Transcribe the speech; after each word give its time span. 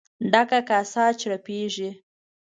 ډکه 0.31 0.59
کاسه 0.69 1.03
چړپېږي. 1.19 1.89